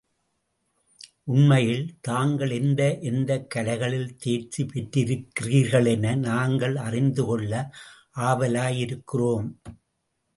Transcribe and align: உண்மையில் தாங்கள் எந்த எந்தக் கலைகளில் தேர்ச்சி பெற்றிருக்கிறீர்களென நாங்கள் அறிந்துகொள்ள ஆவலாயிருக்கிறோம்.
உண்மையில் 1.23 1.97
தாங்கள் 2.01 2.49
எந்த 2.49 2.97
எந்தக் 3.01 3.49
கலைகளில் 3.49 4.15
தேர்ச்சி 4.17 4.63
பெற்றிருக்கிறீர்களென 4.63 6.15
நாங்கள் 6.17 6.75
அறிந்துகொள்ள 6.75 7.53
ஆவலாயிருக்கிறோம். 8.15 9.47